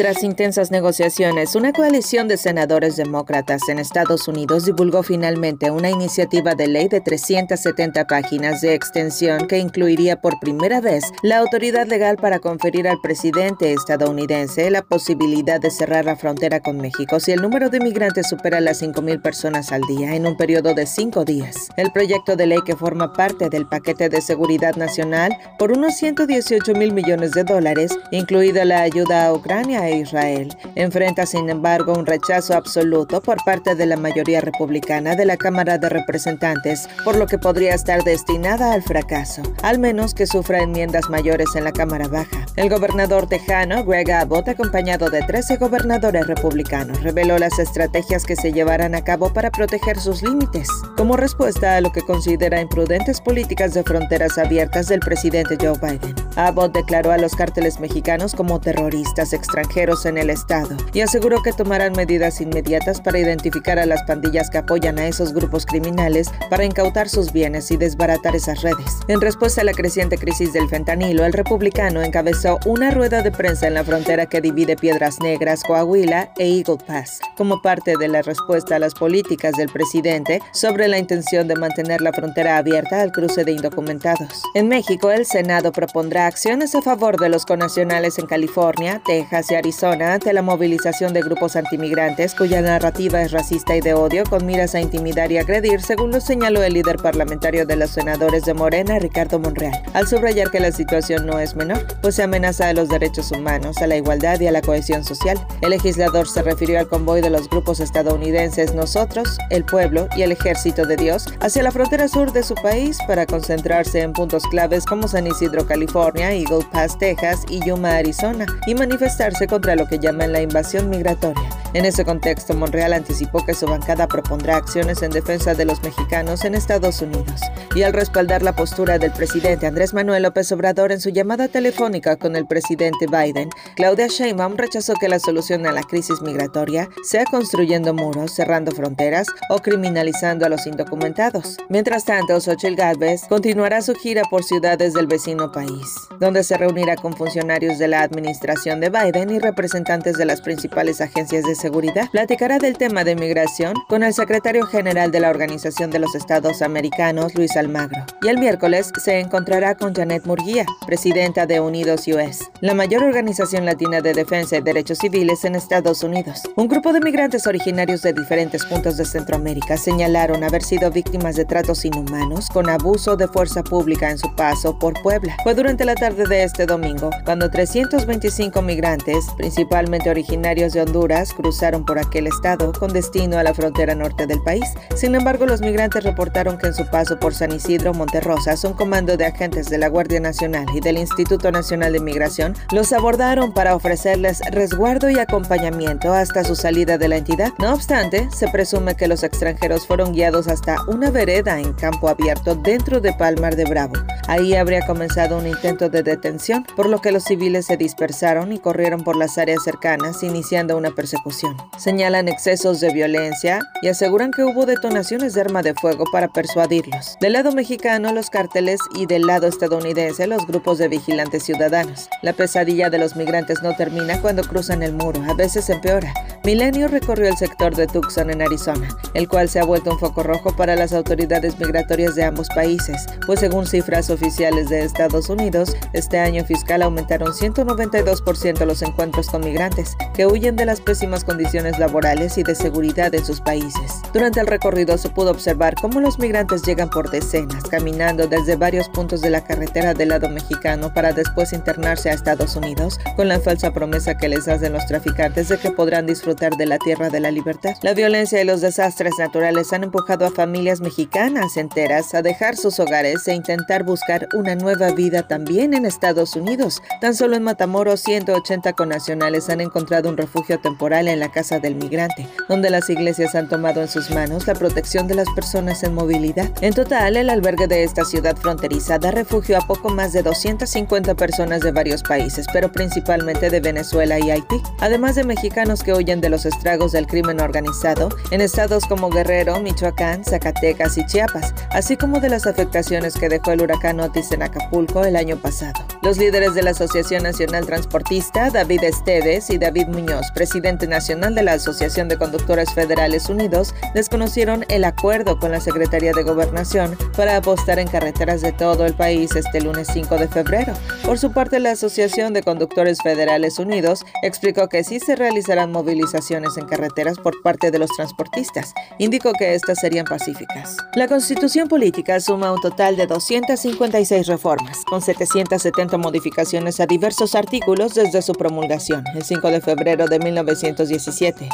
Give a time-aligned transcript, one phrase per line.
[0.00, 6.54] Tras intensas negociaciones, una coalición de senadores demócratas en Estados Unidos divulgó finalmente una iniciativa
[6.54, 12.16] de ley de 370 páginas de extensión que incluiría por primera vez la autoridad legal
[12.16, 17.42] para conferir al presidente estadounidense la posibilidad de cerrar la frontera con México si el
[17.42, 21.68] número de migrantes supera las 5.000 personas al día en un periodo de cinco días.
[21.76, 26.72] El proyecto de ley que forma parte del paquete de seguridad nacional por unos 118
[26.72, 30.56] mil millones de dólares, incluida la ayuda a Ucrania Israel.
[30.74, 35.78] Enfrenta, sin embargo, un rechazo absoluto por parte de la mayoría republicana de la Cámara
[35.78, 41.10] de Representantes, por lo que podría estar destinada al fracaso, al menos que sufra enmiendas
[41.10, 42.46] mayores en la Cámara Baja.
[42.56, 48.52] El gobernador tejano, Greg Abbott, acompañado de 13 gobernadores republicanos, reveló las estrategias que se
[48.52, 53.74] llevarán a cabo para proteger sus límites, como respuesta a lo que considera imprudentes políticas
[53.74, 56.14] de fronteras abiertas del presidente Joe Biden.
[56.36, 61.54] Abbott declaró a los cárteles mexicanos como terroristas extranjeros en el Estado y aseguró que
[61.54, 66.66] tomarán medidas inmediatas para identificar a las pandillas que apoyan a esos grupos criminales para
[66.66, 68.98] incautar sus bienes y desbaratar esas redes.
[69.08, 73.68] En respuesta a la creciente crisis del fentanilo, el republicano encabezó una rueda de prensa
[73.68, 78.20] en la frontera que divide Piedras Negras, Coahuila e Eagle Pass, como parte de la
[78.20, 83.12] respuesta a las políticas del presidente sobre la intención de mantener la frontera abierta al
[83.12, 84.42] cruce de indocumentados.
[84.54, 89.54] En México, el Senado propondrá acciones a favor de los conacionales en California, Texas y
[89.60, 94.46] Arizona ante la movilización de grupos antimigrantes cuya narrativa es racista y de odio con
[94.46, 98.54] miras a intimidar y agredir, según lo señaló el líder parlamentario de los senadores de
[98.54, 102.72] Morena, Ricardo Monreal, al subrayar que la situación no es menor, pues se amenaza a
[102.72, 105.38] los derechos humanos, a la igualdad y a la cohesión social.
[105.60, 110.32] El legislador se refirió al convoy de los grupos estadounidenses Nosotros, el Pueblo y el
[110.32, 114.86] Ejército de Dios hacia la frontera sur de su país para concentrarse en puntos claves
[114.86, 119.98] como San Isidro, California, Eagle Pass, Texas y Yuma, Arizona, y manifestarse contra lo que
[119.98, 121.59] llaman la invasión migratoria.
[121.72, 126.44] En ese contexto, Monreal anticipó que su bancada propondrá acciones en defensa de los mexicanos
[126.44, 127.40] en Estados Unidos.
[127.76, 132.16] Y al respaldar la postura del presidente Andrés Manuel López Obrador en su llamada telefónica
[132.16, 137.24] con el presidente Biden, Claudia Sheinbaum rechazó que la solución a la crisis migratoria sea
[137.24, 141.56] construyendo muros, cerrando fronteras o criminalizando a los indocumentados.
[141.68, 146.96] Mientras tanto, Xochitl Gálvez continuará su gira por ciudades del vecino país, donde se reunirá
[146.96, 152.08] con funcionarios de la administración de Biden y representantes de las principales agencias de seguridad,
[152.10, 156.62] platicará del tema de migración con el secretario general de la Organización de los Estados
[156.62, 158.04] Americanos, Luis Almagro.
[158.22, 163.64] Y el miércoles se encontrará con Janet Murguía, presidenta de Unidos US, la mayor organización
[163.64, 166.42] latina de defensa de derechos civiles en Estados Unidos.
[166.56, 171.44] Un grupo de migrantes originarios de diferentes puntos de Centroamérica señalaron haber sido víctimas de
[171.44, 175.36] tratos inhumanos con abuso de fuerza pública en su paso por Puebla.
[175.42, 181.49] Fue durante la tarde de este domingo cuando 325 migrantes principalmente originarios de Honduras, cruzaron
[181.84, 184.64] por aquel estado con destino a la frontera norte del país.
[184.94, 189.16] Sin embargo, los migrantes reportaron que en su paso por San Isidro, Monterrosas, un comando
[189.16, 193.74] de agentes de la Guardia Nacional y del Instituto Nacional de Migración los abordaron para
[193.74, 197.52] ofrecerles resguardo y acompañamiento hasta su salida de la entidad.
[197.58, 202.54] No obstante, se presume que los extranjeros fueron guiados hasta una vereda en campo abierto
[202.54, 203.94] dentro de Palmar de Bravo.
[204.28, 208.60] Ahí habría comenzado un intento de detención, por lo que los civiles se dispersaron y
[208.60, 211.39] corrieron por las áreas cercanas, iniciando una persecución.
[211.78, 217.16] Señalan excesos de violencia y aseguran que hubo detonaciones de arma de fuego para persuadirlos.
[217.20, 222.08] Del lado mexicano, los cárteles y del lado estadounidense, los grupos de vigilantes ciudadanos.
[222.22, 226.12] La pesadilla de los migrantes no termina cuando cruzan el muro, a veces empeora.
[226.44, 230.22] Milenio recorrió el sector de Tucson en Arizona, el cual se ha vuelto un foco
[230.22, 235.76] rojo para las autoridades migratorias de ambos países, pues según cifras oficiales de Estados Unidos,
[235.92, 241.78] este año fiscal aumentaron 192% los encuentros con migrantes que huyen de las pésimas condiciones
[241.78, 244.02] laborales y de seguridad en sus países.
[244.12, 248.88] Durante el recorrido se pudo observar cómo los migrantes llegan por decenas, caminando desde varios
[248.88, 253.38] puntos de la carretera del lado mexicano para después internarse a Estados Unidos con la
[253.38, 257.20] falsa promesa que les hacen los traficantes de que podrán disfrutar de la tierra de
[257.20, 257.74] la libertad.
[257.82, 262.80] La violencia y los desastres naturales han empujado a familias mexicanas enteras a dejar sus
[262.80, 266.82] hogares e intentar buscar una nueva vida también en Estados Unidos.
[267.00, 271.76] Tan solo en Matamoros, 180 connacionales han encontrado un refugio temporal en la Casa del
[271.76, 275.94] Migrante, donde las iglesias han tomado en sus manos la protección de las personas en
[275.94, 276.50] movilidad.
[276.60, 281.14] En total, el albergue de esta ciudad fronteriza da refugio a poco más de 250
[281.14, 286.20] personas de varios países, pero principalmente de Venezuela y Haití, además de mexicanos que huyen
[286.20, 291.96] de los estragos del crimen organizado en estados como Guerrero, Michoacán, Zacatecas y Chiapas, así
[291.96, 295.84] como de las afectaciones que dejó el huracán Otis en Acapulco el año pasado.
[296.02, 301.42] Los líderes de la Asociación Nacional Transportista, David Esteves y David Muñoz, presidente nacional de
[301.42, 307.36] la Asociación de Conductores Federales Unidos, desconocieron el acuerdo con la Secretaría de Gobernación para
[307.36, 310.72] apostar en carreteras de todo el país este lunes 5 de febrero.
[311.04, 316.56] Por su parte, la Asociación de Conductores Federales Unidos explicó que sí se realizarán movilizaciones
[316.56, 318.72] en carreteras por parte de los transportistas.
[318.98, 320.76] Indicó que estas serían pacíficas.
[320.94, 327.94] La Constitución Política suma un total de 256 reformas, con 770 modificaciones a diversos artículos
[327.94, 330.99] desde su promulgación, el 5 de febrero de 1917,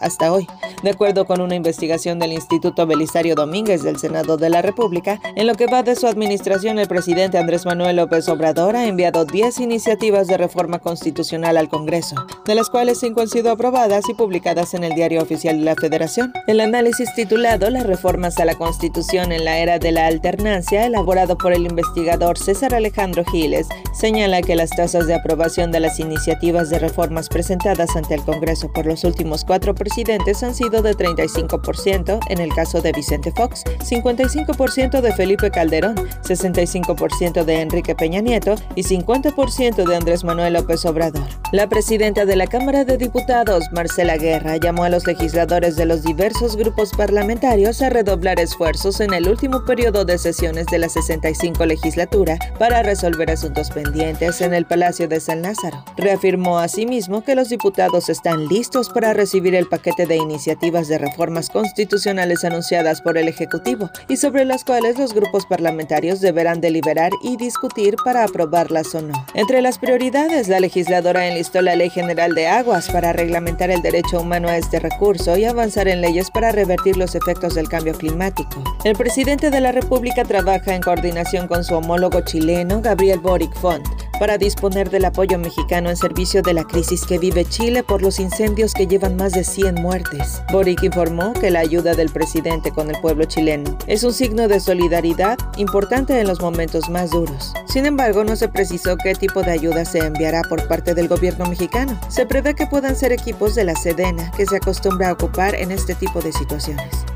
[0.00, 0.46] hasta hoy.
[0.82, 5.46] De acuerdo con una investigación del Instituto Belisario Domínguez del Senado de la República, en
[5.46, 9.60] lo que va de su administración, el presidente Andrés Manuel López Obrador ha enviado 10
[9.60, 12.16] iniciativas de reforma constitucional al Congreso,
[12.46, 15.74] de las cuales 5 han sido aprobadas y publicadas en el Diario Oficial de la
[15.74, 16.32] Federación.
[16.46, 21.36] El análisis titulado Las reformas a la Constitución en la era de la alternancia, elaborado
[21.36, 26.70] por el investigador César Alejandro Giles, señala que las tasas de aprobación de las iniciativas
[26.70, 32.20] de reformas presentadas ante el Congreso por los últimos cuatro presidentes han sido de 35%
[32.28, 38.54] en el caso de Vicente Fox, 55% de Felipe Calderón, 65% de Enrique Peña Nieto
[38.74, 41.26] y 50% de Andrés Manuel López Obrador.
[41.52, 46.02] La presidenta de la Cámara de Diputados, Marcela Guerra, llamó a los legisladores de los
[46.02, 51.66] diversos grupos parlamentarios a redoblar esfuerzos en el último periodo de sesiones de la 65
[51.66, 55.84] legislatura para resolver asuntos pendientes en el Palacio de San Lázaro.
[55.96, 62.44] Reafirmó asimismo que los diputados están listos recibir el paquete de iniciativas de reformas constitucionales
[62.44, 67.96] anunciadas por el Ejecutivo y sobre las cuales los grupos parlamentarios deberán deliberar y discutir
[68.04, 69.26] para aprobarlas o no.
[69.34, 74.20] Entre las prioridades, la legisladora enlistó la Ley General de Aguas para reglamentar el derecho
[74.20, 78.62] humano a este recurso y avanzar en leyes para revertir los efectos del cambio climático.
[78.84, 83.86] El presidente de la República trabaja en coordinación con su homólogo chileno, Gabriel Boric Font,
[84.20, 88.20] para disponer del apoyo mexicano en servicio de la crisis que vive Chile por los
[88.20, 90.42] incendios que llevan más de 100 muertes.
[90.52, 94.60] Boric informó que la ayuda del presidente con el pueblo chileno es un signo de
[94.60, 97.54] solidaridad importante en los momentos más duros.
[97.66, 101.46] Sin embargo, no se precisó qué tipo de ayuda se enviará por parte del gobierno
[101.46, 101.98] mexicano.
[102.08, 105.70] Se prevé que puedan ser equipos de la Sedena, que se acostumbra a ocupar en
[105.70, 107.06] este tipo de situaciones.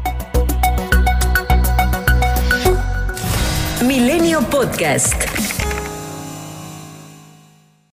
[3.87, 5.54] Milenio Podcast.